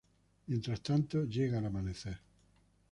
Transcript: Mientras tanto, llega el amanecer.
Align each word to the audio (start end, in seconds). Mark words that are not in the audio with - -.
Mientras 0.47 0.81
tanto, 0.81 1.25
llega 1.25 1.59
el 1.59 1.65
amanecer. 1.67 2.17